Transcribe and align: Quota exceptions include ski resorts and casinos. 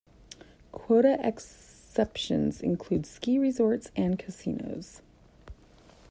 Quota 0.71 1.19
exceptions 1.23 2.59
include 2.63 3.05
ski 3.05 3.37
resorts 3.37 3.91
and 3.95 4.17
casinos. 4.17 5.03